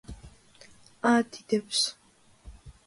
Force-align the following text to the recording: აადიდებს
აადიდებს 1.11 1.85